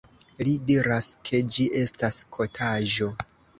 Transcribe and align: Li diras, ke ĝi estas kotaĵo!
Li 0.47 0.53
diras, 0.69 1.09
ke 1.29 1.43
ĝi 1.57 1.69
estas 1.83 2.19
kotaĵo! 2.39 3.15